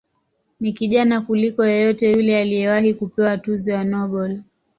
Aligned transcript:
Ni 0.59 0.73
kijana 0.73 1.21
kuliko 1.21 1.65
yeyote 1.65 2.11
yule 2.11 2.41
aliyewahi 2.41 2.93
kupewa 2.93 3.37
tuzo 3.37 3.71
ya 3.71 3.83
Nobel. 3.83 4.41